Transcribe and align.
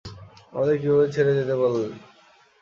আমাদের 0.53 0.75
কীভাবে 0.81 1.07
ছেড়ে 1.15 1.31
যেতে 1.37 1.55
পারলে? 1.59 1.85